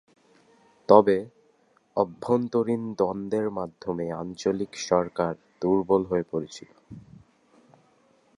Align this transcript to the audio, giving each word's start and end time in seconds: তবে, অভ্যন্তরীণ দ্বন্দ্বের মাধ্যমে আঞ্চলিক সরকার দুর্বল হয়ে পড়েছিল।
তবে, 0.89 1.17
অভ্যন্তরীণ 1.97 2.93
দ্বন্দ্বের 2.93 3.47
মাধ্যমে 3.49 4.05
আঞ্চলিক 4.13 4.71
সরকার 4.89 5.33
দুর্বল 5.61 6.01
হয়ে 6.05 6.25
পড়েছিল। 6.31 6.69